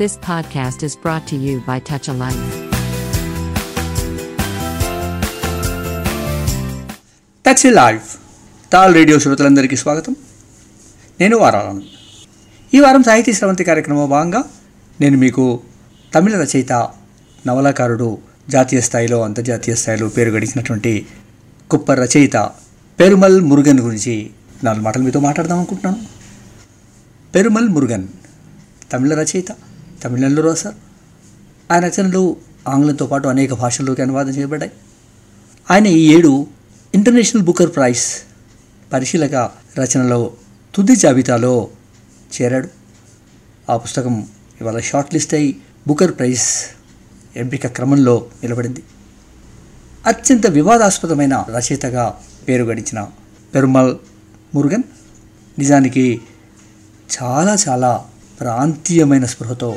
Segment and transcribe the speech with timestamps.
[0.00, 2.46] This podcast is brought to you by Touch a Life.
[7.46, 8.16] Touch life
[8.72, 10.16] TAL radio శ్రోతలందరికీ స్వాగతం.
[11.20, 11.82] నేను వారాలను
[12.74, 14.44] ఈ వారం సాహితీ స్రవంతి కార్యక్రమం భాగంగా
[15.00, 15.60] నేను మీకు
[16.14, 16.72] తమిళ రచయిత
[17.46, 18.18] నవలాకారుడు
[18.48, 21.06] జాతీయ స్థాయిలో అంతర్జాతీయ స్థాయిలో పేరు గడించినటువంటి
[21.74, 22.36] గొప్ప రచయిత
[23.00, 24.30] పెరుమల్ మురుగన్ గురించి
[24.64, 26.04] నాలుగు మాటలు మీతో మాట్లాడదాం అనుకుంటున్నాను.
[27.34, 28.08] పెరుమల్ మురుగన్
[28.92, 29.46] తమిళ రచయిత.
[30.04, 30.76] తమిళంలో రాశారు.
[31.72, 32.36] ఆయన రచనలు
[32.68, 34.72] ఆంగ్లంతో పాటు అనేక భాషల్లోకి అనువాదం చేయబడ్డాయి.
[35.70, 36.46] ఆయన ఈ ఏడు
[36.94, 38.04] ఇంటర్నేషనల్ బుకర్ ప్రైజ్
[38.92, 39.34] పరిశీలక
[39.78, 40.32] రచనలో
[40.74, 41.68] తుది జాబితాలో
[42.42, 42.68] చేరాడు.
[43.70, 44.26] ఆ పుస్తకం
[44.60, 45.56] ఇవాళ షార్ట్ లిస్ట్ అయి
[45.88, 46.76] బుకర్ ప్రైజ్
[47.38, 48.82] ఎంపిక క్రమంలో నిలబడింది.
[50.06, 53.06] అత్యంత వివాదాస్పదమైన రచయితగా పేరు గడించిన
[53.54, 53.96] పెరుమల్
[54.54, 54.82] మురుగన్
[55.58, 56.20] నిజానికి
[57.22, 58.04] చాలా చాలా
[58.40, 59.76] ప్రాంతీయమైన స్పృహతో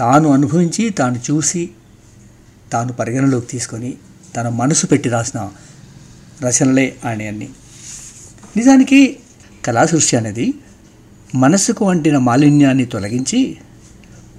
[0.00, 1.70] తాను అనుభవించి తాను చూసి
[2.72, 3.94] తాను పరిగణలోకి తీసుకొని
[4.36, 5.50] తన మనసు పెట్టి రాసిన
[6.42, 7.48] రచనలే ఆయన అన్ని.
[8.56, 9.16] నిజానికి
[9.64, 10.54] కళాసృష్టి అనేది
[11.34, 13.56] మనసుకు వంటిన మాలిన్యాన్ని తొలగించి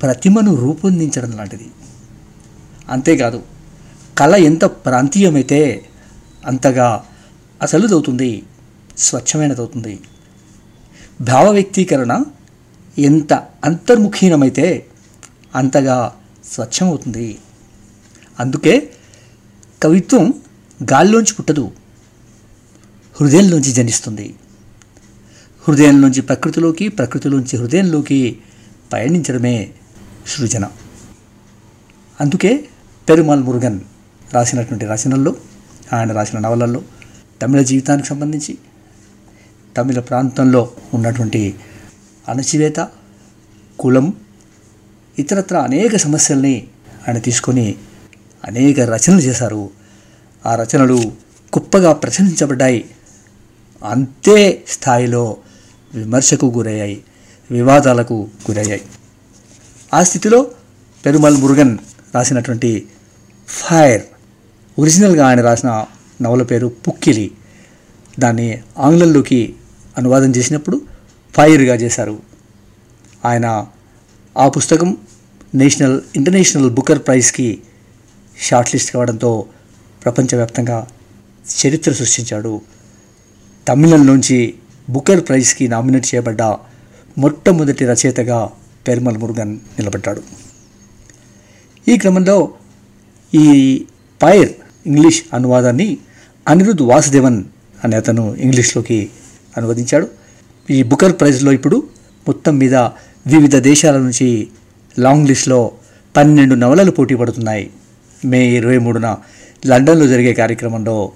[0.01, 1.67] ప్రతిమను రూపొందించడం లాంటిది.
[2.89, 3.43] అంతేకాదు
[4.17, 5.85] కళ ఎంత ప్రాంతీయమైతే
[6.45, 7.03] అంతగా
[7.61, 8.43] అసలుదవుతుంది
[8.97, 9.99] స్వచ్ఛమైనదవుతుంది.
[11.21, 12.23] భావ వ్యక్తీకరణ
[12.97, 14.85] ఎంత అంతర్ముఖీనమైతే
[15.55, 17.37] అంతగా స్వచ్ఛమవుతుంది.
[18.39, 18.93] అందుకే
[19.83, 20.33] కవిత్వం
[20.83, 21.71] గాల్లోంచి పుట్టదు
[23.21, 24.35] హృదయంలోంచి జనిస్తుంది
[25.67, 28.39] హృదయంలోంచి ప్రకృతిలోకి ప్రకృతిలోంచి హృదయంలోకి
[28.93, 29.71] పయనించడమే
[30.27, 30.65] సృజన.
[32.21, 32.69] అందుకే
[33.09, 33.79] పెరుమాల్ మురుగన్
[34.33, 35.35] రాసినటువంటి రచనల్లో
[35.93, 36.81] ఆయన రాసిన నవలల్లో
[37.41, 38.57] తమిళ జీవితానికి సంబంధించి
[39.77, 41.55] తమిళ ప్రాంతంలో ఉన్నటువంటి
[42.27, 42.89] అణచివేత
[43.79, 44.13] కులం
[45.19, 46.67] ఇతరత్ర అనేక సమస్యల్ని
[47.07, 47.75] ఆయన తీసుకొని
[48.45, 49.69] అనేక రచనలు చేశారు.
[50.45, 50.97] ఆ రచనలు
[51.57, 52.89] గొప్పగా ప్రశంసించబడ్డాయి.
[53.83, 55.37] అంతే స్థాయిలో
[55.95, 57.03] విమర్శకు గురయ్యాయి
[57.51, 58.81] వివాదాలకు గురయ్యాయి.
[59.93, 60.51] ఆ స్థితిలో
[61.05, 61.77] పెరుమల్ మురుగన్
[62.15, 62.87] రాసినటువంటి
[63.47, 64.01] ఫైర్
[64.79, 65.85] ఒరిజినల్గా ఆయన రాసిన
[66.21, 67.31] నవల పేరు పుక్కిలి.
[68.19, 69.55] దాన్ని ఆంగ్లంలోకి
[69.97, 70.81] అనువాదం చేసినప్పుడు
[71.37, 72.19] ఫైర్గా చేశారు.
[73.25, 73.67] ఆయన
[74.37, 74.97] ఆ పుస్తకం
[75.55, 77.61] నేషనల్ ఇంటర్నేషనల్ బుకర్ ప్రైజ్కి
[78.39, 79.45] షార్ట్ లిస్ట్ కావడంతో
[80.03, 80.87] ప్రపంచవ్యాప్తంగా
[81.65, 82.61] చరిత్ర సృష్టించాడు.
[83.67, 84.53] తమిళంలోంచి
[84.89, 86.41] బుకర్ ప్రైజ్కి నామినేట్ చేయబడ్డ
[87.17, 88.49] మొట్టమొదటి రచయితగా
[88.87, 90.23] పెరుమల్ మురుగన్ నిలబడ్డాడు.
[91.87, 92.53] ఈ క్రమంలో
[93.33, 93.85] ఈ
[94.23, 94.49] పైర్
[94.85, 95.97] ఇంగ్లీష్ అనువాదాన్ని
[96.47, 97.43] అనిరుద్ వాసుదేవన్
[97.83, 99.09] అనే అతను ఇంగ్లీష్లోకి
[99.57, 100.07] అనువదించాడు.
[100.69, 101.83] ఈ బుకర్ ప్రైజ్లో ఇప్పుడు
[102.27, 102.75] మొత్తం మీద
[103.25, 104.47] వివిధ దేశాల నుంచి
[104.99, 105.71] లాంగ్ లిస్ట్లో
[106.17, 107.69] పన్నెండు నవలలు పోటీ పడుతున్నాయి.
[108.25, 109.17] మే ఇరవై మూడున
[109.65, 111.11] లండన్లో జరిగే కార్యక్రమంలో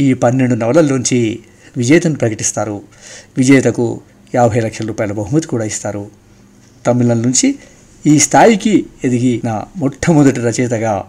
[0.00, 1.38] ఈ పన్నెండు నవలల్లోంచి
[1.76, 2.82] విజేతను ప్రకటిస్తారు.
[3.36, 4.00] విజేతకు
[4.34, 6.10] యాభై లక్షల రూపాయల బహుమతి కూడా ఇస్తారు.
[6.86, 7.54] తమిళం నుంచి
[8.06, 11.04] ఈ స్థాయికి ఎదిగిన మొట్టమొదటి రచయితగా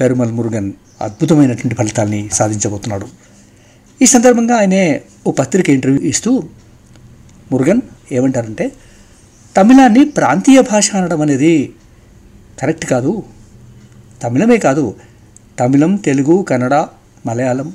[0.00, 3.06] పెరుమల్ మురుగన్ అద్భుతమైనటువంటి ఫలితాల్ని సాధించబోతున్నాడు.
[4.02, 6.42] ఈ సందర్భంగా ఆయనే ఓ పత్రిక ఇంటర్వ్యూ ఇస్తూ
[7.52, 7.80] మురుగన్
[8.12, 8.72] ఏమంటారంటే
[9.56, 11.72] తమిళాన్ని ప్రాంతీయ భాష అనడం అనేది
[12.60, 13.22] కరెక్ట్ కాదు.
[14.22, 14.94] తమిళమే కాదు.
[15.60, 16.74] తమిళం తెలుగు కన్నడ
[17.26, 17.72] మలయాళం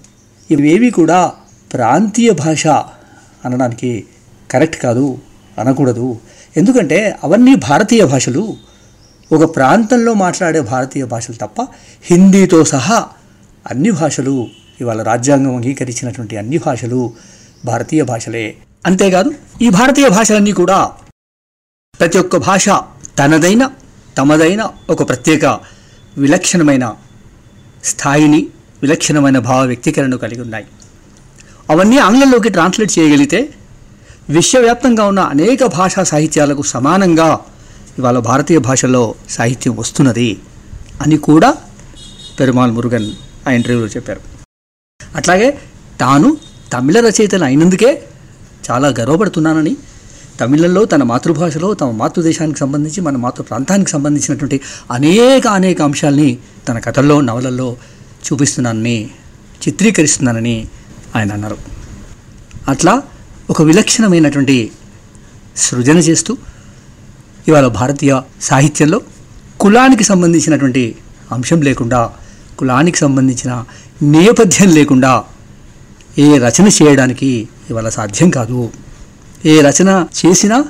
[0.52, 1.32] ఇవేవి కూడా
[1.74, 2.68] ప్రాంతీయ భాష
[3.46, 4.06] అనడానికి
[4.52, 5.18] కరెక్ట్ కాదు
[5.58, 6.20] అనకూడదు.
[6.58, 8.44] ఎందుకంటే అవన్నీ భారతీయ భాషలు.
[9.32, 11.62] ఒక ప్రాంతంలో మాట్లాడే భారతీయ భాషలు తప్ప
[12.04, 13.06] హిందీతో సహా
[13.70, 14.48] అన్ని భాషలు
[14.82, 17.14] ఇవాళ రాజ్యాంగం అంగీకరించినటువంటి అన్ని భాషలు
[17.66, 18.56] భారతీయ భాషలే.
[18.86, 20.92] అంతేకాదు ఈ భారతీయ భాషలన్నీ కూడా
[21.94, 22.66] ప్రతి ఒక్క భాష
[23.20, 23.64] తనదైన
[24.18, 25.46] తమదైన ఒక ప్రత్యేక
[26.18, 26.86] విలక్షణమైన
[27.84, 28.40] స్థాయిని
[28.82, 30.66] విలక్షణమైన భావ వ్యక్తీకరణను కలిగి ఉన్నాయి.
[31.70, 33.40] అవన్నీ ఆంగ్లంలోకి ట్రాన్స్లేట్ చేయగలిగితే
[34.30, 37.30] విశ్వవ్యాప్తంగా ఉన్న అనేక భాషా సాహిత్యాలకు సమానంగా
[38.00, 40.30] ఇవాళ భారతీయ భాషలో సాహిత్యం వస్తున్నది
[41.02, 41.50] అని కూడా
[42.40, 43.10] పెరుమాల్ మురుగన్
[43.48, 44.22] ఆ ఇంటర్వ్యూలో చెప్పారు.
[45.16, 45.50] అట్లాగే
[46.00, 46.30] తాను
[46.74, 47.92] తమిళ రచయితలు అయినందుకే
[48.69, 49.74] చాలా గర్వపడుతున్నానని
[50.39, 54.57] తమిళంలో తన మాతృభాషలో తమ మాతృదేశానికి సంబంధించి మన మాతృ ప్రాంతానికి సంబంధించినటువంటి
[54.91, 56.30] అనేక అనేక అంశాల్ని
[56.68, 57.69] తన కథల్లో నవలల్లో
[58.25, 58.97] చూపిస్తున్నానని
[59.63, 60.68] చిత్రీకరిస్తున్నానని
[61.15, 61.57] ఆయన అన్నారు.
[62.68, 62.94] అట్లా
[63.50, 64.57] ఒక విలక్షణమైనటువంటి
[65.57, 66.38] సృజన చేస్తూ
[67.47, 69.01] ఇవాళ భారతీయ సాహిత్యంలో
[69.59, 70.83] కులానికి సంబంధించినటువంటి
[71.31, 72.01] అంశం లేకుండా
[72.59, 73.51] కులానికి సంబంధించిన
[74.01, 75.12] నేపథ్యం లేకుండా
[76.18, 77.30] ఏ రచన చేయడానికి
[77.69, 78.62] ఇవాళ సాధ్యం కాదు.
[79.45, 80.65] ఏ రచన చేసినా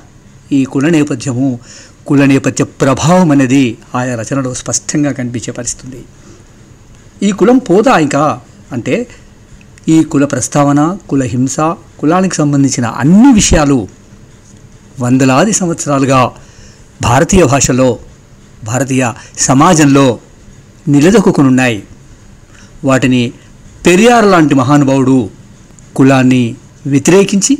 [0.51, 1.60] ఈ కుల నేపథ్యము
[2.07, 6.04] కుల నేపథ్య ప్రభావం అనేది ఆయా రచనలో స్పష్టంగా కనిపించే పరిస్థితుంది.
[7.24, 8.42] ఈ కులం పోదా ఇంకా?
[8.71, 9.07] అంటే
[9.88, 11.60] ఈ కుల ప్రస్తావన కుల హింస
[12.00, 13.88] కులానికి సంబంధించిన అన్ని విషయాలు
[15.00, 16.31] వందలాది సంవత్సరాలుగా
[17.01, 18.00] భారతీయ భాషలో
[18.63, 20.19] భారతీయ సమాజంలో
[20.88, 21.83] నిలదొక్కునున్నాయి.
[22.83, 23.33] వాటిని
[23.86, 25.30] పెరియార్ లాంటి మహానుభావుడు
[25.95, 26.56] కులాన్ని
[26.86, 27.57] వ్యతిరేకించి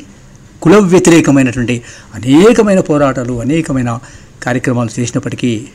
[0.62, 1.82] కుల వ్యతిరేకమైనటువంటి
[2.16, 4.00] అనేకమైన పోరాటాలు అనేకమైన
[4.44, 5.68] కార్యక్రమాలు చేసినప్పటికీ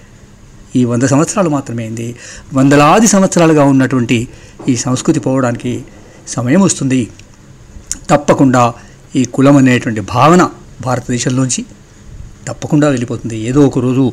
[0.77, 2.17] ఈ వంద సంవత్సరాలు మాత్రమే అయింది.
[2.55, 4.29] వందలాది సంవత్సరాలుగా ఉన్నటువంటి
[4.69, 5.85] ఈ సంస్కృతి పోవడానికి
[6.29, 7.11] సమయం వస్తుంది.
[8.11, 8.75] తప్పకుండా
[9.17, 10.51] ఈ కులం అనేటువంటి భావన
[10.81, 11.65] భారతదేశంలోంచి
[12.49, 13.39] తప్పకుండా వెళ్ళిపోతుంది.
[13.39, 14.13] ఏదో ఒక రోజు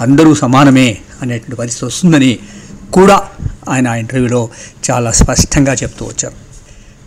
[0.00, 2.38] అందరూ సమానమే అనేటువంటి పరిస్థితి వస్తుందని
[2.92, 3.28] కూడా
[3.68, 4.48] ఆయన ఆ ఇంటర్వ్యూలో
[4.90, 6.34] చాలా స్పష్టంగా చెప్తూ వచ్చారు.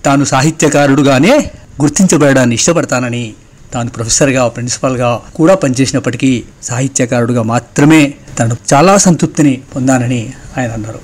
[0.03, 1.51] తాను సాహిత్యకారుడుగానే
[1.81, 3.33] గుర్తించబడడాన్ని ఇష్టపడతానని
[3.74, 11.00] తాను ప్రొఫెసర్గా ప్రిన్సిపాల్గా కూడా పనిచేసినప్పటికీ సాహిత్యకారుడుగా మాత్రమే తను చాలా సంతృప్తిని పొందానని ఆయన అన్నారు.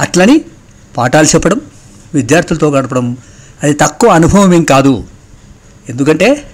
[0.00, 0.40] అట్లని
[0.96, 1.60] పాఠాలు చెప్పడం
[2.14, 3.16] విద్యార్థులతో గడపడం
[3.62, 5.04] అది తక్కువ అనుభవం ఏం కాదు.
[5.88, 6.50] ఎందుకంటే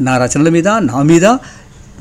[0.00, 1.24] నా రచనల మీద నా మీద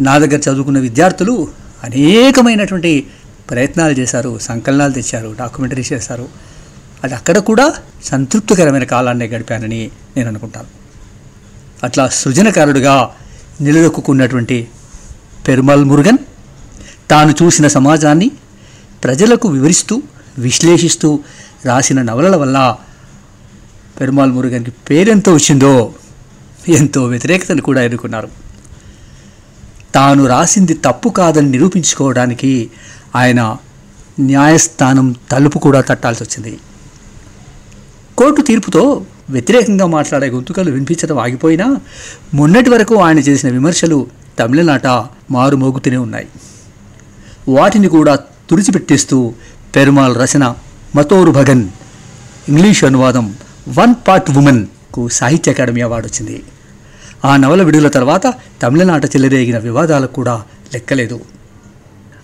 [0.02, 1.48] నా దగ్గర చదువుకున్న విద్యార్థులు
[1.84, 3.08] అనేకమైనటువంటి
[3.50, 6.30] ప్రయత్నాలు చేశారు సంకలనాలు తెచ్చారు డాక్యుమెంటరీ చేశారు.
[7.04, 7.74] అది అక్కడ కూడా
[8.04, 10.87] సంతృప్తికరమైన కాలాన్ని గడిపానని నేను అనుకుంటాను.
[11.84, 13.14] అట్లా సృజనకారుడుగా
[13.62, 14.68] నిలదొక్కున్నటువంటి
[15.48, 16.18] పెరుమల్ మురుగన్
[17.12, 18.32] తాను చూసిన సమాజాన్ని
[19.04, 20.02] ప్రజలకు వివరిస్తూ
[20.38, 21.20] విశ్లేషిస్తూ
[21.66, 22.78] రాసిన నవలల వల్ల
[24.00, 25.94] పెరుమాల్ మురుగన్కి పేరెంతో వచ్చిందో
[26.68, 28.30] ఎంతో వ్యతిరేకతను కూడా ఎదుర్కొన్నారు.
[29.96, 32.70] తాను రాసింది తప్పు కాదని నిరూపించుకోవడానికి
[33.16, 33.58] ఆయన
[34.20, 36.60] న్యాయస్థానం తలుపు కూడా తట్టాల్సి వచ్చింది
[38.18, 41.78] కోర్టు తీర్పుతో వ్యతిరేకంగా మాట్లాడే గొంతుకలు వినిపించడం ఆగిపోయినా
[42.34, 44.08] మొన్నటి వరకు ఆయన చేసిన విమర్శలు
[44.40, 44.88] తమిళనాట
[45.32, 46.28] మారుమోగుతూనే ఉన్నాయి.
[47.48, 48.16] వాటిని కూడా
[48.50, 49.34] తుడిచిపెట్టేస్తూ
[49.76, 50.56] పెరుమాల్ రచన
[50.96, 51.70] మతోరు భగన్
[52.50, 53.36] ఇంగ్లీష్ అనువాదం
[53.78, 56.44] వన్ పార్ట్ ఉమెన్కు సాహిత్య అకాడమీ అవార్డు వచ్చింది.
[57.26, 61.20] ఆ నవల విడుదల తర్వాత తమిళనాట చెలరేగిన వివాదాలకు కూడా లెక్కలేదు.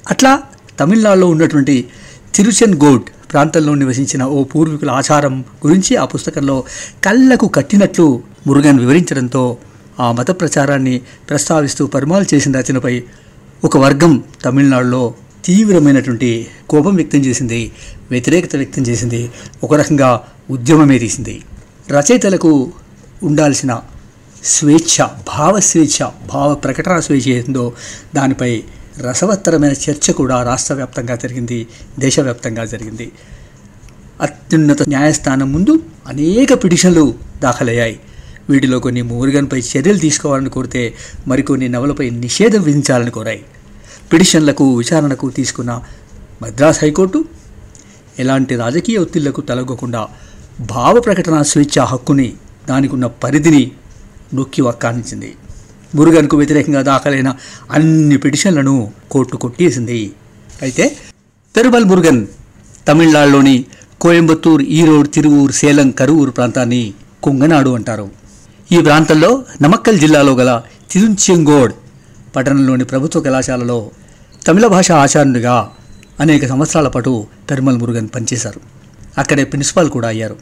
[0.10, 0.44] అట్లా
[0.80, 1.88] తమిళనాడులో ఉన్నటువంటి
[2.36, 3.04] తిరుచెన్ గోడ్
[3.34, 5.36] ప్రాంతంలో నివసించిన ఓ పూర్వీకుల ఆచారం
[5.66, 6.58] గురించి ఆ పుస్తకంలో
[7.04, 8.08] కళ్ళకు కట్టినట్లు
[8.48, 9.44] మురుగన్ వివరించడంతో
[10.00, 10.96] ఆ మత ప్రచారాన్ని
[11.30, 12.94] ప్రస్తావిస్తూ పరిమాలు చేసిన రచనపై
[13.64, 14.14] ఒక వర్గం
[14.46, 15.04] తమిళనాడులో
[15.46, 16.30] తీవ్రమైనటువంటి
[16.70, 17.60] కోపం వ్యక్తం చేసింది
[18.12, 19.22] వ్యతిరేకత వ్యక్తం చేసింది
[19.64, 20.10] ఒక రకంగా
[20.50, 21.36] ఉద్యమమే తీసింది.
[21.90, 22.52] రచయితలకు
[23.24, 23.72] ఉండాల్సిన
[24.44, 24.96] స్వేచ్ఛ
[25.28, 27.66] భావ స్వేచ్ఛ భావ ప్రకటన స్వేచ్ఛ ఏందో
[28.16, 28.52] దానిపై
[29.00, 31.68] రసవత్తరమైన చర్చ కూడా రాష్ట్ర వ్యాప్తంగా జరిగింది
[32.00, 33.12] దేశవ్యాప్తంగా జరిగింది.
[34.22, 38.00] అత్యున్నత న్యాయస్థానం ముందు అనేక పిటిషన్లు దాఖలయ్యాయి.
[38.50, 40.94] వీటిలో కొన్ని మూర్గన్పై చర్యలు తీసుకోవాలని కోరితే
[41.28, 43.46] మరికొన్ని నవలపై నిషేధం విధించాలని కోరాయి.
[44.14, 45.84] పిటిషన్లకు విచారణకు తీసుకున్న
[46.42, 47.26] మద్రాస్ హైకోర్టు
[48.20, 50.08] ఎలాంటి రాజకీయ ఒత్తిళ్ళకు తలగకుండా
[50.60, 52.34] భావ ప్రకటన స్వేచ్ఛ హక్కుని
[52.70, 53.72] దానికున్న పరిధిని
[54.34, 55.36] నొక్కి వక్కానించింది.
[55.96, 57.36] మురుగన్కు వ్యతిరేకంగా దాఖలైన
[57.72, 60.12] అన్ని పిటిషన్లను కోర్టు కొట్టేసింది.
[60.62, 60.98] అయితే
[61.58, 62.28] పెరుమల్ మురుగన్
[62.88, 63.66] తమిళనాడులోని
[64.02, 66.94] కోయంబత్తూర్ ఈరోడ్ తిరువూర్ సేలం కరువూర్ ప్రాంతాన్ని
[67.24, 68.10] కుంగనాడు అంటారు.
[68.72, 71.74] ఈ ప్రాంతంలో నమక్కల్ జిల్లాలో గల తిరుచెంగోడ్
[72.36, 73.92] పట్టణంలోని ప్రభుత్వ కళాశాలలో
[74.48, 75.70] తమిళ భాష ఆచార్యునిగా
[76.20, 78.62] అనేక సంవత్సరాల పాటు పెరుమల్ మురుగన్ పనిచేశారు.
[79.18, 80.36] అక్కడే ప్రిన్సిపాల్ కూడా అయ్యారు.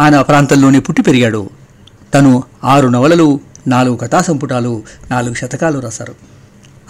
[0.00, 1.50] ఆయన ప్రాంతంలోనే పుట్టి పెరిగాడు.
[2.14, 6.14] తను ఆరు నవలలు నాలుగు కథా సంపుటాలు నాలుగు శతకాలు రాశారు.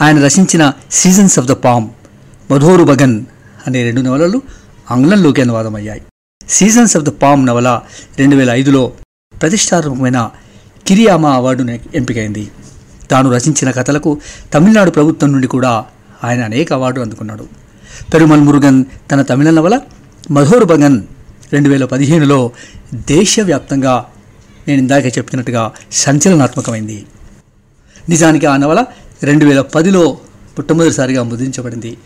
[0.00, 1.88] ఆయన రచించిన seasons of the palm
[2.84, 3.24] Madhorubhagan
[3.66, 4.42] అనే రెండు నవలలు
[4.90, 6.02] ఆంగ్లంలోకి అనువాదమయ్యాయి.
[6.48, 7.80] సీజన్స్ ఆఫ్ ద పామ్ నవల
[8.18, 8.92] రెండు వేల ఐదులో
[9.42, 10.30] ప్రతిష్టాత్మకమైన
[10.86, 12.50] కిరియామా అవార్డును ఎంపికైంది.
[13.10, 14.20] తాను రచించిన కథలకు
[14.54, 15.84] తమిళనాడు ప్రభుత్వం నుండి కూడా
[16.24, 17.46] ఆయన అనేక అవార్డు అందుకున్నాడు.
[18.14, 19.80] పెరుమల్ మురుగన్ తన తమిళ నవల
[20.30, 21.02] మధోర్ బగన్
[21.52, 22.50] రెండు వేల పదిహేనులో
[22.94, 24.06] దేశవ్యాప్తంగా
[24.68, 27.06] నేను ఇందాక చెప్పినట్టుగా సంచలనాత్మకమైంది.
[28.08, 28.84] నిజానికి ఆ నవల
[29.22, 30.10] రెండు వేల పదిలో
[30.56, 31.96] మొట్టమొదటిసారిగా ముద్రించబడింది.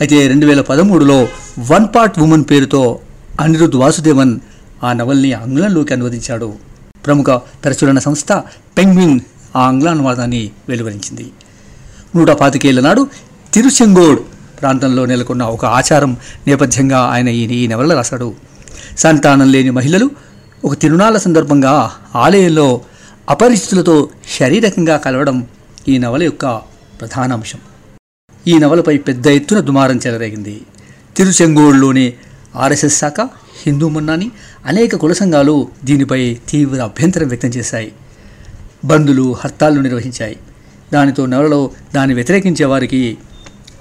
[0.00, 1.28] అయితే రెండు వేల పదమూడులో
[1.58, 2.98] వన్ పార్ట్ ఉమెన్ పేరుతో
[3.40, 4.40] అనిరుద్ వాసుదేవన్
[4.84, 6.52] ఆ నవల్ని ఆంగ్లంలోకి అనువదించాడు.
[7.06, 8.32] ప్రముఖ ప్రచురణ సంస్థ
[8.78, 9.20] పెంగ్విన్
[9.56, 11.30] ఆ ఆంగ్ల అనువాదాన్ని వెలువరించింది.
[12.16, 13.08] నూట పాతికేళ్ళ నాడు
[13.52, 14.18] తిరుచెంగోడ్
[14.60, 16.16] ప్రాంతంలో నెలకొన్న ఒక ఆచారం
[16.46, 18.34] నేపథ్యంగా ఆయన ఈ నవల రాశాడు.
[18.98, 20.10] సంతానం లేని మహిళలు
[20.64, 22.80] ఒక తిరునాళ్ళ సందర్భంగా ఆలయంలో
[23.28, 25.46] అపరిచితులతో శారీరకంగా కలవడం
[25.88, 26.46] ఈ నవల యొక్క
[27.00, 27.58] ప్రధాన అంశం.
[28.46, 30.60] ఈ నవలపై పెద్ద ఎత్తున దుమారం చెలరేగింది.
[31.16, 32.12] తిరుచెంగోడులోని
[32.56, 33.20] ఆర్ఎస్ఎస్ శాఖ
[33.66, 34.30] హిందూ మున్నాని
[34.66, 37.92] అనేక కుల సంఘాలు దీనిపై తీవ్ర అభ్యంతరం వ్యక్తం చేశాయి.
[38.84, 40.36] బందులు హర్తాళ్ళు నిర్వహించాయి.
[40.92, 43.18] దానితో నవలలో దాన్ని వ్యతిరేకించే వారికి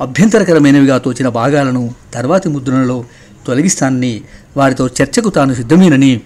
[0.02, 3.06] అభ్యంతరకరమైనవిగా తోచిన భాగాలను తర్వాతి ముద్రణలో
[3.48, 4.22] తొలగిస్తానని
[4.58, 6.22] వారితో చర్చకు తాను సిద్ధమేనని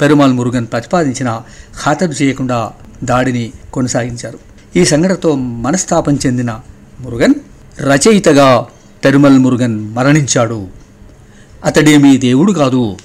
[0.00, 1.42] పెరుమాల్ మురుగన్ ప్రతిపాదించిన
[1.84, 2.72] ఖాతరు చేయకుండా
[3.04, 4.38] దాడిని కొనసాగించారు.
[4.76, 6.60] ఈ సంఘటనతో మనస్తాపం చెందిన
[7.00, 7.34] మురుగన్
[7.80, 8.66] రచయితగా
[9.04, 10.68] పెరుమల్ మురుగన్ మరణించాడు.
[11.64, 12.96] అతడేమీ దేవుడు కాదు.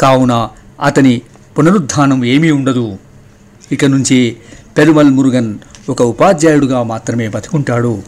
[0.00, 0.48] కావున
[0.82, 1.22] అతని
[1.58, 2.98] పునరుద్ధానం ఏమీ ఉండదు.
[3.72, 4.36] ఇక నుంచి
[4.76, 8.02] పెరుమల్ మురుగన్ ఒక ఉపాధ్యాయుడుగా మాత్రమే బతుకుంటాడు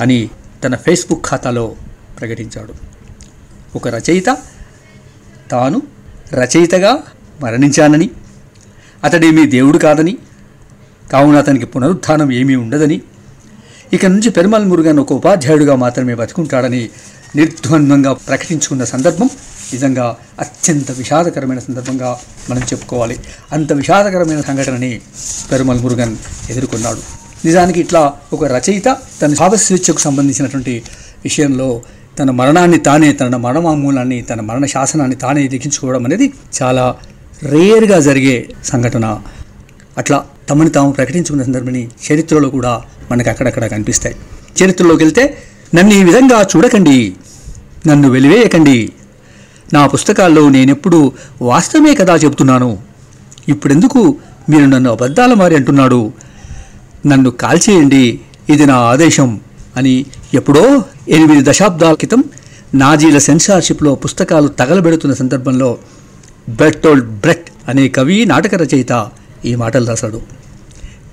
[0.00, 0.30] అని
[0.64, 1.74] తన ఫేస్బుక్ ఖాతాలో
[2.20, 2.74] ప్రకటించాడు.
[3.76, 4.36] ఒక రచయిత
[5.50, 5.82] తాను
[6.32, 6.98] రచయితగా
[7.40, 8.10] మరణించానని
[9.04, 10.18] అతడేమీ దేవుడు కాదని
[11.12, 13.00] కావున అతనికి పునరుత్థానం ఏమీ ఉండదని
[13.92, 16.88] ఇక నుంచి పెరుమల్ మురుగన్ ఒక ఉపాధ్యాయుడిగా మాత్రమే బతుకుంటాడని
[17.36, 19.30] నిర్ద్వంద్వంగా ప్రకటించుకున్న సందర్భం
[19.72, 22.18] నిజంగా అత్యంత విషాదకరమైన సందర్భంగా
[22.50, 23.18] మనం చెప్పుకోవాలి.
[23.52, 25.00] అంత విషాదకరమైన సంఘటనని
[25.52, 26.16] పెరుమల్ మురుగన్
[26.50, 27.02] ఎదుర్కొన్నాడు.
[27.44, 30.82] నిజానికి ఇట్లా ఒక రచయిత తన భావస్వేచ్ఛకు సంబంధించినటువంటి
[31.24, 31.82] విషయంలో
[32.18, 36.96] తన మరణాన్ని తానే తన మరణమామూలాన్ని తన మరణ శాసనాన్ని తానే లిఖించుకోవడం అనేది చాలా
[37.44, 39.20] రేర్గా జరిగే సంఘటన.
[39.98, 42.82] అట్లా తమని తాము ప్రకటించుకున్న సందర్భాన్ని చరిత్రలో కూడా
[43.12, 44.16] మనకు అక్కడక్కడ కనిపిస్తాయి.
[44.62, 45.38] చరిత్రలోకి వెళ్తే
[45.74, 47.14] నన్ను ఈ విధంగా చూడకండి.
[47.86, 48.92] నన్ను వెలివేయకండి.
[49.72, 52.78] నా పుస్తకాల్లో నేనెప్పుడు వాస్తవమే కదా చెబుతున్నాను.
[53.48, 54.16] ఇప్పుడెందుకు
[54.48, 56.12] మీరు నన్ను అబద్ధాల మారి అంటున్నాడు?
[57.06, 58.20] నన్ను కాల్చేయండి.
[58.48, 59.40] ఇది నా ఆదేశం
[59.76, 62.24] అని ఎప్పుడో ఎనిమిది దశాబ్దాల క్రితం
[62.74, 65.78] నాజీల సెన్సార్షిప్లో పుస్తకాలు తగలబెడుతున్న సందర్భంలో
[66.48, 69.08] బెర్టోల్డ్ బ్రెట్ అనే కవి నాటక రచయిత
[69.44, 70.20] ఈ మాటలు రాశాడు.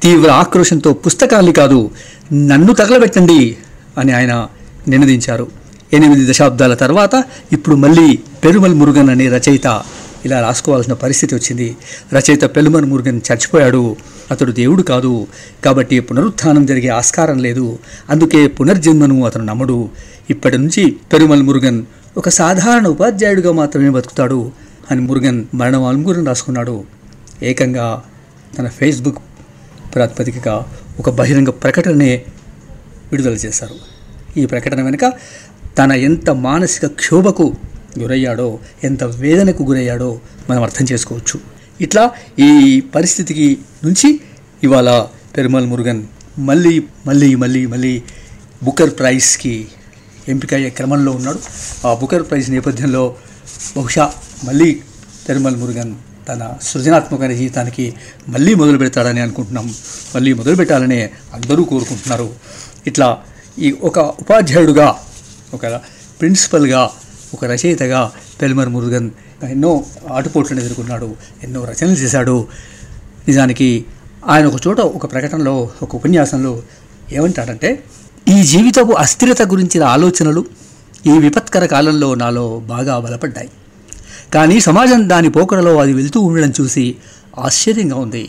[0.04, 1.92] తీవ్ర ఆక్రోశంతో పుస్తకాల్ని కాదు
[2.34, 3.58] నన్ను తగలబెట్టండి
[3.98, 4.48] అని ఆయన
[4.88, 5.48] నినదించారు.
[5.94, 9.84] ఎనిమిది దశాబ్దాల తర్వాత ఇప్పుడు మళ్ళీ పెరుమల్ మురుగన్ అనే రచయిత
[10.26, 11.78] ఇలా రాసుకోవాల్సిన పరిస్థితి వచ్చింది.
[12.14, 13.96] రచయిత పెరుమల్ మురుగన్ చచ్చిపోయాడు.
[14.32, 15.28] అతడు దేవుడు కాదు.
[15.66, 17.80] కాబట్టి పునరుత్థానం జరిగే ఆస్కారం లేదు.
[18.10, 19.90] అందుకే పునర్జన్మను అతను నమ్మడు.
[20.30, 21.84] ఇప్పటి నుంచి పెరుమల్ మురుగన్
[22.18, 24.52] ఒక సాధారణ ఉపాధ్యాయుడిగా మాత్రమే బతుకుతాడు.
[24.91, 26.83] అని మురుగన్ మరణం అలుగురం రాసుకున్నాడు.
[27.43, 28.03] ఏకంగా
[28.57, 29.19] తన ఫేస్బుక్
[29.95, 30.55] ప్రాతిపదికగా
[31.00, 32.25] ఒక బహిరంగ ప్రకటననే
[33.12, 33.75] విడుదల చేశారు.
[34.38, 35.05] ఈ ప్రకటన వెనుక
[35.77, 37.45] తన ఎంత మానసిక క్షోభకు
[38.00, 41.39] గురయ్యాడో ఎంత వేదనకు గురయ్యాడో మనం అర్థం చేసుకోవచ్చు.
[41.81, 44.10] ఇట్లా ఈ పరిస్థితికి నుంచి
[44.63, 44.89] ఇవాళ
[45.36, 46.03] పెరుమల్ మురుగన్
[46.39, 48.03] మళ్ళీ మళ్ళీ మళ్ళీ మళ్ళీ
[48.63, 49.67] బుకర్ ప్రైజ్కి
[50.27, 51.39] ఎంపికయ్యే క్రమంలో ఉన్నాడు.
[51.88, 53.15] ఆ బుకర్ ప్రైజ్ నేపథ్యంలో
[53.77, 54.81] బహుశా మళ్ళీ
[55.27, 55.95] తిరుమల మురుగన్
[56.29, 57.93] తన సృజనాత్మకమైన జీవితానికి
[58.27, 59.74] మళ్ళీ మొదలు పెడతాడని అనుకుంటున్నాం.
[60.15, 62.33] మళ్ళీ మొదలు పెట్టాలని అందరూ కోరుకుంటున్నారు.
[62.88, 63.19] ఇట్లా
[63.60, 64.95] ఈ ఒక ఉపాధ్యాయుడుగా
[65.53, 65.67] ఒక
[66.21, 66.89] ప్రిన్సిపల్గా
[67.33, 69.12] ఒక రచయితగా పెల్మర్ మురుగన్
[69.43, 72.48] ఎన్నో ఆటుపోట్లను ఎదుర్కొన్నాడు ఎన్నో రచనలు చేశాడు.
[73.27, 73.86] నిజానికి
[74.25, 76.63] ఆయన ఒక చోట ఒక ప్రకటనలో ఒక ఉపన్యాసంలో
[77.12, 77.83] ఏమంటాడంటే
[78.27, 80.45] ఈ జీవితపు అస్థిరత గురించిన ఆలోచనలు
[81.05, 83.50] ఈ విపత్కర కాలంలో నాలో బాగా బలపడ్డాయి.
[84.34, 86.96] కానీ సమాజం దాని పోకడలో అది వెళ్తూ ఉండడం చూసి
[87.38, 88.24] ఆశ్చర్యంగా ఉంది.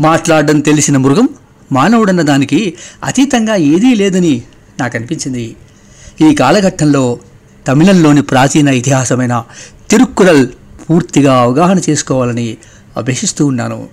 [0.00, 1.28] మాట్లాడడం తెలిసిన మృగం
[1.72, 2.60] మానవుడన్న దానికి
[3.04, 4.42] అతీతంగా ఏదీ లేదని
[4.80, 5.56] నాకు అనిపించింది
[6.20, 7.18] ఈ కాలఘట్టంలో
[7.66, 9.44] తమిళంలోని ప్రాచీన ఇతిహాసమైన
[9.90, 10.46] తిరుక్కురల్
[10.90, 12.56] పూర్తిగా అవగాహన చేసుకోవాలని
[12.96, 13.88] అభ్యసిస్తూ ఉన్నాను.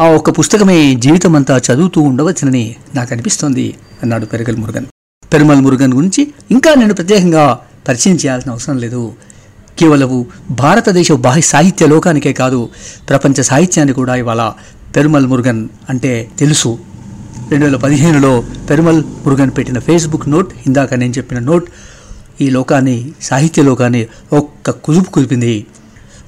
[0.00, 4.86] ఆ ఒక్క పుస్తకమే జీవితమంతా చదువుతూ ఉండవచ్చునని నాకు అనిపిస్తోంది అన్నాడు పెరగల్ మురుగన్.
[5.32, 7.44] పెరుమల్ మురుగన్ గురించి ఇంకా నేను ప్రత్యేకంగా
[7.88, 9.02] పరిచయం చేయాల్సిన అవసరం లేదు
[9.78, 12.68] కేవలము భారతదేశ బాహ్య సాహిత్య లోకానికే కాదు
[13.08, 14.52] ప్రపంచ సాహిత్యాన్ని కూడా ఇవాళ
[14.96, 16.78] పెరుమల్ మురుగన్ అంటే తెలుసు.
[17.50, 21.64] రెండు వేల పదిహేనులో పెరుమల్ మురుగన్ పెట్టిన ఫేస్బుక్ నోట్ ఇందాక నేను చెప్పిన నోట్
[22.40, 25.66] ఈ లోకాన్ని సాహిత్య లోకాన్ని ఒక్క కుదుపు కుదిపింది.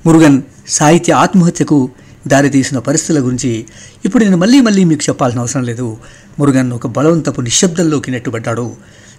[0.07, 1.91] మురుగన్ సాహిత్య ఆత్మహత్యకు
[2.27, 3.65] దారితీసిన పరిస్థితుల గురించి
[4.05, 5.97] ఇప్పుడు నేను మళ్ళీ మళ్ళీ మీకు చెప్పాల్సిన అవసరం లేదు.
[6.39, 8.71] మురుగన్ ఒక బలవంతపు నిశ్శబ్దంలోకి నెట్టుబడ్డాడు.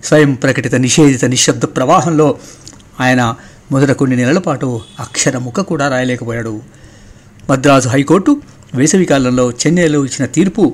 [0.04, 2.36] స్వయం ప్రకటిత నిషేధిత నిశ్శబ్ద ప్రవాహంలో
[3.00, 3.36] ఆయన
[3.72, 6.62] మొదట కొన్ని నెలల పాటు అక్షర ముక్క కూడా రాయలేకపోయాడు.
[7.50, 8.42] మద్రాసు హైకోర్టు
[8.76, 10.74] వేసవికాలంలో చెన్నైలో ఇచ్చిన తీర్పు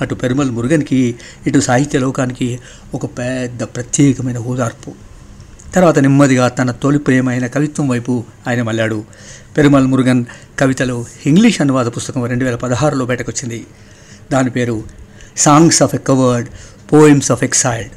[0.00, 1.14] అటు పెరుమల్ మురుగన్కి
[1.46, 2.60] ఇటు సాహిత్య లోకానికి
[2.94, 4.92] ఒక పెద్ద ప్రత్యేకమైన ఓదార్పు.
[5.74, 9.04] తర్వాత నెమ్మదిగా తన తొలి ప్రేమైన కవిత్వం వైపు ఆయన మళ్ళాడు.
[9.56, 10.24] పెరుమల్ మురుగన్
[10.58, 13.66] కవితలో ఇంగ్లీష్ అనువాద పుస్తకం రెండు వేల పదహారులో బయటకొచ్చింది.
[14.32, 14.82] దాని పేరు
[15.36, 16.48] songs of a coward
[16.92, 17.90] poems of exiled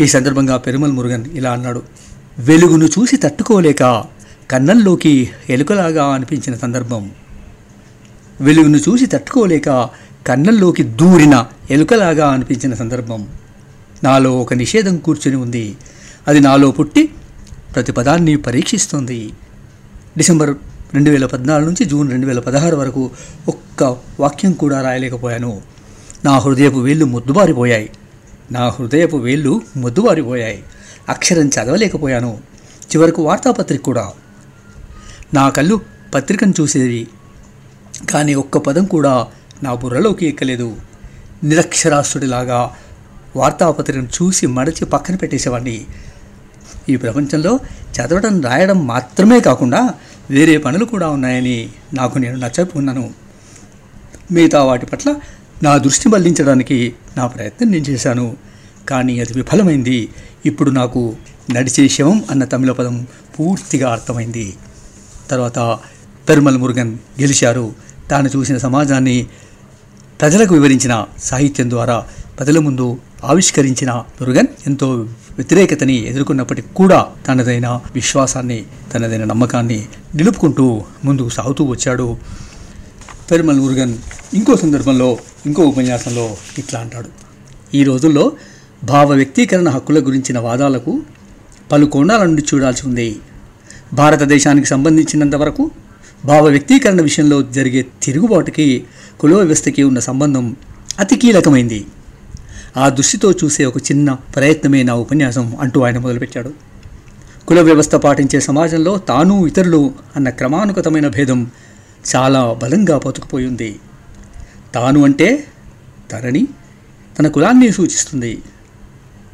[0.00, 2.09] ఈ సందర్భంగా పెరుమల్ మురుగన్ ఇలా అన్నాడు.
[2.40, 4.04] వెలుగును చూసి తట్టుకోలేక
[4.50, 7.10] కన్నంలోకి ఎలుకలాగా అనిపించిన సందర్భం.
[8.40, 9.88] వెలుగును చూసి తట్టుకోలేక
[10.26, 13.28] కన్నంలోకి దూరిన ఎలుకలాగా అనిపించిన సందర్భం.
[14.04, 15.76] నాలో ఒక నిషేధం కూర్చుని ఉంది.
[16.28, 17.10] అది నాలో పుట్టి
[17.74, 19.30] ప్రతి పదాన్ని పరీక్షిస్తుంది.
[20.16, 20.54] డిసెంబర్
[20.94, 23.10] రెండు వేల పద్నాలుగు నుంచి జూన్ రెండు వేల పదహారు వరకు
[23.48, 25.60] ఒక్క వాక్యం కూడా రాయలేకపోయాను.
[26.24, 27.90] నా హృదయపు వేళ్ళు ముద్దుబారిపోయాయి.
[28.52, 30.62] నా హృదయపు వేళ్ళు ముద్దుబారిపోయాయి.
[31.10, 32.32] అక్షరం చదవలేకపోయాను
[32.90, 34.04] చివరకు వార్తాపత్రిక కూడా.
[35.34, 35.80] నా కళ్ళు
[36.14, 37.02] పత్రికను చూసేవి.
[38.10, 39.26] కానీ ఒక్క పదం కూడా
[39.62, 40.76] నా బుర్రలోకి ఎక్కలేదు.
[41.44, 42.60] నిరక్షరాస్తుడిలాగా
[43.36, 45.76] వార్తాపత్రికను చూసి మడచి పక్కన పెట్టేసేవాడిని
[46.88, 47.60] ఈ ప్రపంచంలో
[47.94, 49.80] చదవడం రాయడం మాత్రమే కాకుండా
[50.30, 53.10] వేరే పనులు కూడా ఉన్నాయని నాకు నేను నచ్చకున్నాను
[54.32, 55.14] మిగతా వాటి పట్ల
[55.62, 58.49] నా దృష్టి మళ్ళించడానికి నా ప్రయత్నం నేను చేశాను.
[58.90, 59.98] కానీ అది విఫలమైంది.
[60.46, 61.02] ఇప్పుడు నాకు
[61.50, 62.96] నడిచే శవం అన్న తమిళ పదం
[63.38, 64.46] పూర్తిగా అర్థమైంది.
[65.30, 65.58] తర్వాత
[66.28, 67.66] పెరుమల్ మురుగన్ గెలిచారు.
[68.10, 69.26] తాను చూసిన సమాజాన్ని
[70.20, 71.98] ప్రజలకు వివరించిన సాహిత్యం ద్వారా
[72.38, 72.86] ప్రజల ముందు
[73.24, 74.88] ఆవిష్కరించిన మురుగన్ ఎంతో
[75.36, 78.58] వ్యతిరేకతని ఎదుర్కొన్నప్పటికీ కూడా తనదైన విశ్వాసాన్ని
[78.94, 79.78] తనదైన నమ్మకాన్ని
[80.14, 80.66] నిలుపుకుంటూ
[81.04, 82.06] ముందుకు సాగుతూ వచ్చాడు.
[83.30, 83.94] పెరుమల్ మురుగన్
[84.34, 87.10] ఇంకో సందర్భంలో ఇంకో ఉపన్యాసంలో ఇట్లా అంటాడు.
[87.74, 88.24] ఈ రోజుల్లో
[88.84, 91.02] భావ వ్యక్తీకరణ హక్కుల గురించిన వాదాలకు
[91.72, 93.16] పలు కోణాల నుండి చూడాల్సి ఉంది.
[93.94, 95.70] భారతదేశానికి సంబంధించినంత వరకు
[96.24, 98.84] భావ వ్యక్తీకరణ విషయంలో జరిగే తిరుగుబాటుకి
[99.20, 100.56] కుల వ్యవస్థకి ఉన్న సంబంధం
[100.98, 101.86] అతి కీలకమైంది.
[102.76, 106.52] ఆ దృష్టితో చూసే ఒక చిన్న ప్రయత్నమే నా ఉపన్యాసం అంటూ ఆయన మొదలుపెట్టాడు.
[107.48, 111.50] కుల వ్యవస్థ పాటించే సమాజంలో తాను ఇతరులు అన్న క్రమానుగతమైన భేదం
[112.16, 113.78] చాలా బలంగా బతుకుపోయింది
[114.74, 115.44] తాను అంటే
[116.12, 116.48] తనని
[117.18, 118.38] తన కులాన్ని సూచిస్తుంది.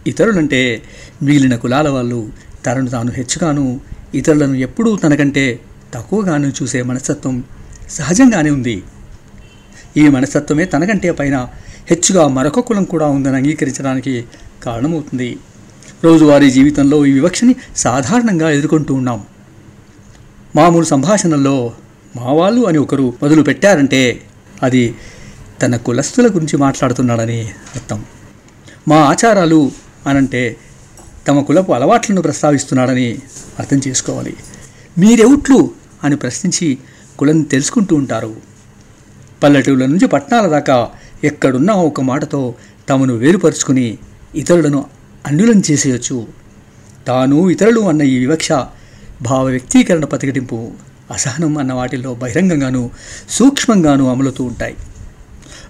[0.06, 0.82] ఇతరులంటే
[1.22, 2.28] మిగిలిన కులాల వాళ్ళు
[2.66, 3.80] తనను తాను హెచ్చుగాను
[4.14, 5.60] ఇతరులను ఎప్పుడూ తనకంటే
[5.94, 7.44] తక్కువగాను చూసే మనస్తత్వం
[7.90, 8.82] సహజంగానే ఉంది.
[9.96, 11.48] ఈ మనస్తత్వమే తనకంటే పైన
[11.90, 14.24] హెచ్చుగా మరొక కులం కూడా ఉందని అంగీకరించడానికి
[14.62, 15.36] కారణమవుతుంది.
[16.04, 19.24] రోజువారీ జీవితంలో ఈ వివక్షని సాధారణంగా ఎదుర్కొంటూ ఉన్నాం.
[20.56, 21.72] మామూలు సంభాషణల్లో
[22.16, 24.20] మా వాళ్ళు అని ఒకరు మొదలు పెట్టారంటే
[24.62, 24.94] అది
[25.62, 27.42] తన కులస్తుల గురించి మాట్లాడుతున్నాడని
[27.74, 28.04] అర్థం.
[28.88, 29.70] మా ఆచారాలు
[30.06, 30.56] అనంటే
[31.28, 33.18] తమ కులపు అలవాట్లను ప్రస్తావిస్తున్నాడని
[33.58, 34.36] అర్థం చేసుకోవాలి.
[34.98, 35.70] మీరెవుట్లు?
[36.04, 36.78] అని ప్రశ్నించి
[37.18, 38.36] కులం తెలుసుకుంటూ ఉంటారు.
[39.42, 40.88] పల్లెటూళ్ళ నుంచి పట్టణాల దాకా
[41.24, 42.54] ఎక్కడున్నా ఒక మాటతో
[42.88, 43.98] తమను వేరుపరుచుకుని
[44.34, 44.84] ఇతరులను
[45.26, 46.26] అన్యులం చేసేయచ్చు.
[47.06, 48.52] తాను ఇతరులు అన్న ఈ వివక్ష
[49.22, 50.70] భావ వ్యక్తీకరణ ప్రతిఘటింపు
[51.10, 52.90] అసహనం అన్న వాటిల్లో బహిరంగంగాను
[53.30, 54.76] సూక్ష్మంగాను అమలుతూ ఉంటాయి.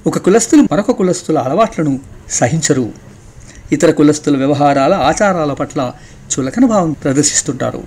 [0.07, 3.06] ఒక కులస్తులు మరొక కులస్తుల అలవాట్లను సహించరు.
[3.73, 5.93] ఇతర కులస్తుల వ్యవహారాల ఆచారాల పట్ల
[6.33, 7.83] చులకన భావం ప్రదర్శిస్తుంటారు.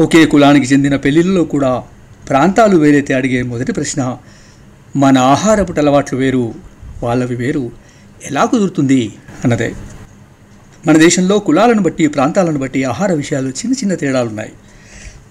[0.00, 1.82] ఒకే కులానికి చెందిన పెళ్ళిళ్ళలో కూడా
[2.28, 4.16] ప్రాంతాలు వేరైతే అడిగే మొదటి ప్రశ్న
[4.96, 6.54] మన ఆహారపు అలవాట్లు వేరు
[7.02, 7.70] వాళ్ళవి వేరు
[8.24, 9.12] ఎలా కుదురుతుంది
[9.44, 9.72] అన్నదే.
[10.86, 14.52] మన దేశంలో కులాలను బట్టి ప్రాంతాలను బట్టి ఆహార విషయాలు చిన్న చిన్న తేడాలున్నాయి.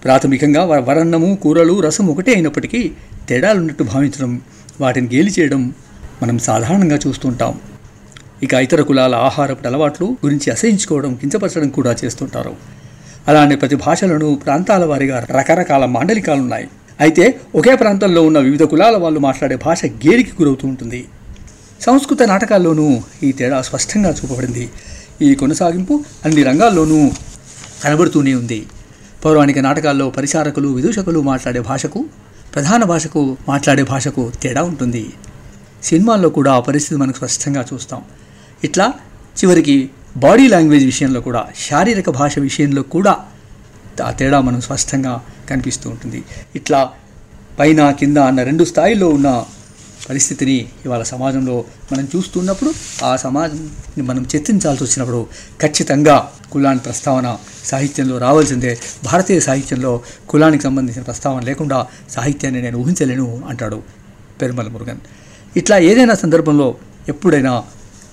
[0.04, 2.90] ప్రాథమికంగా వ- వరన్నము కూరలు రసం ఒకటే అయినప్పటికీ
[3.28, 4.40] తేడాలున్నట్టు భావించడం
[4.80, 5.74] వాటిని గేలి చేయడం
[6.22, 7.60] మనం సాధారణంగా చూస్తుంటాం
[8.42, 12.56] ఇక ఇతర కులాల ఆహారపు అలవాట్లు గురించి అసహించుకోవడం కించపరచడం కూడా చేస్తుంటారు.
[13.28, 16.68] అలానే ప్రతి భాషలను ప్రాంతాల వారిగా రకరకాల మాండలికాలు ఉన్నాయి
[17.00, 21.04] అయితే ఒకే ప్రాంతంలో ఉన్న వివిధ కులాల వాళ్ళు మాట్లాడే భాష గేడికి గురవుతూ ఉంటుంది.
[21.80, 24.70] సంస్కృత నాటకాల్లోనూ ఈ తేడా స్పష్టంగా చూపబడింది.
[25.22, 27.10] ఈ కొనసాగింపు అన్ని రంగాల్లోనూ
[27.84, 28.66] కనబడుతూనే ఉంది.
[29.24, 32.04] పౌరాణిక నాటకాల్లో పరిచారకులు విదూషకులు మాట్లాడే భాషకు
[32.54, 35.10] ప్రధాన భాషకు మాట్లాడే భాషకు తేడా ఉంటుంది.
[35.82, 38.02] సినిమాల్లో కూడా ఆ పరిస్థితి మనకు స్పష్టంగా చూస్తాం.
[38.64, 38.94] ఇట్లా
[39.40, 43.24] చివరికి బాడీ లాంగ్వేజ్ విషయంలో కూడా శారీరక భాష విషయంలో కూడా
[44.04, 46.24] ఆ తేడా మనం స్పష్టంగా కనిపిస్తూ ఉంటుంది.
[46.56, 46.92] ఇట్లా
[47.58, 49.46] పైన కింద అన్న రెండు స్థాయిల్లో ఉన్న
[50.08, 52.70] పరిస్థితిని ఇవాళ సమాజంలో మనం చూస్తున్నప్పుడు
[53.04, 55.26] ఆ సమాజాన్ని మనం చర్చించాల్సి వచ్చినప్పుడు
[55.62, 58.78] ఖచ్చితంగా కులాన్ని ప్రస్తావన సాహిత్యంలో రావాల్సిందే.
[59.04, 63.82] భారతీయ సాహిత్యంలో కులానికి సంబంధించిన ప్రస్తావన లేకుండా సాహిత్యాన్ని నేను ఊహించలేను అంటాడు
[64.42, 64.98] పెరుమల మురుగన్.
[65.56, 66.74] ఇట్లా ఏదైనా సందర్భంలో
[67.08, 67.62] ఎప్పుడైనా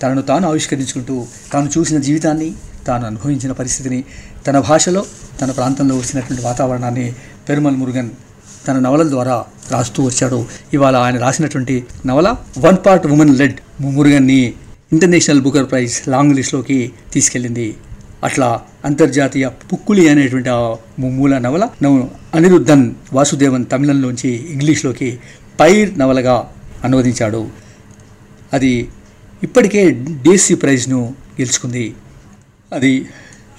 [0.06, 2.52] తనను తాను ఆవిష్కరించుకుంటూ తాను చూసిన జీవితాన్ని
[2.88, 4.04] తాను అనుభవించిన పరిస్థితిని
[4.48, 5.06] తన భాషలో
[5.42, 7.14] తన ప్రాంతంలో వచ్చినటువంటి వాతావరణాన్ని
[7.50, 8.10] పెరుమల్ మురుగన్
[8.68, 10.46] తన నవలల ద్వారా రాస్తూ వచ్చాడు.
[10.74, 14.54] ఇవాళ ఆయన రాసినటువంటి నవల వన్ పార్ట్ ఉమెన్ లెడ్ మురుగన్ని
[14.94, 17.78] ఇంటర్నేషనల్ బుకర్ ప్రైజ్ లాంగ్ లిస్ట్లోకి తీసుకెళ్ళింది.
[18.24, 21.70] అట్లా అంతర్జాతీయ పుక్కులి అనేటువంటి ఆ మూల నవల
[22.36, 25.20] అనిరుద్ధన్ వాసుదేవన్ తమిళంలోంచి ఇంగ్లీష్లోకి
[25.60, 26.52] పైర్ నవలగా
[26.84, 27.48] అనువదించాడు.
[28.54, 28.90] అది
[29.46, 29.82] ఇప్పటికే
[30.26, 31.00] డేసీ ప్రైజ్ను
[31.40, 31.86] గెలుచుకుంది.
[32.72, 32.92] అది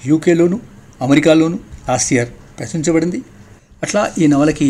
[0.09, 0.57] యూకేలోను
[1.05, 1.57] అమెరికాలోను
[1.89, 3.19] లాస్ట్ ఇయర్ ప్రచురించబడింది
[3.85, 4.69] అట్లా ఈ నవలకి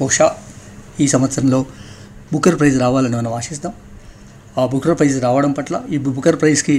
[0.00, 0.26] బహుశా
[1.02, 1.60] ఈ సంవత్సరంలో
[2.32, 3.72] బుకర్ ప్రైజ్ రావాలని మనం ఆశిస్తాం.
[4.60, 6.76] ఆ బుకర్ ప్రైజ్ రావడం పట్ల ఈ బుకర్ ప్రైజ్కి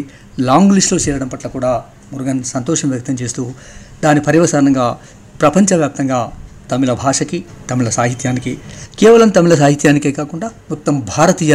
[0.47, 1.71] లాంగ్ లిస్ట్లో చేరడం పట్ల కూడా
[2.12, 3.43] మురుగన్ సంతోషం వ్యక్తం చేస్తూ
[4.04, 4.86] దాని పర్యవసానంగా
[5.41, 6.19] ప్రపంచవ్యాప్తంగా
[6.71, 8.54] తమిళ భాషకి తమిళ సాహిత్యానికి
[9.00, 11.54] కేవలం తమిళ సాహిత్యానికే కాకుండా మొత్తం భారతీయ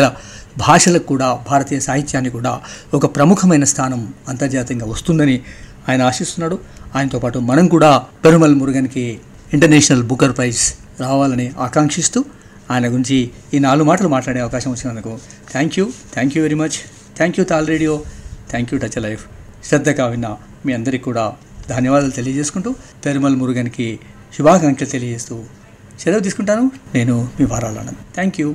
[0.59, 2.61] భాషలకు కూడా భారతీయ సాహిత్యానికి కూడా
[2.95, 5.43] ఒక ప్రముఖమైన స్థానం అంతర్జాతీయంగా వస్తుందని
[5.89, 6.59] ఆయన ఆశిస్తున్నాడు.
[6.97, 9.19] ఆయనతో పాటు మనం కూడా పెరుమల్ మురుగన్కి
[9.55, 12.25] ఇంటర్నేషనల్ బుకర్ ప్రైజ్ రావాలని ఆకాంక్షిస్తూ
[12.71, 15.19] ఆయన గురించి ఈ నాలుగు మాటలు మాట్లాడే అవకాశం వచ్చినందుకు
[15.53, 15.91] thank you.
[16.15, 16.77] Thank you very much.
[17.17, 18.03] Thank you Tal radio.
[18.51, 19.25] Thank you touch life.
[19.65, 20.37] శ్రద్ధగా విన్న
[20.67, 21.33] మీ అందరికీ కూడా
[21.69, 23.99] ధన్యవాదాలు తెలియజేసుకుంటూ పెరుమల్ మురుగన్కి
[24.39, 25.43] శుభాకాంక్షలు తెలియజేస్తూ
[26.01, 26.71] సెలవు తీసుకుంటాను.
[26.95, 28.55] నేను మీ వారాలను thank you.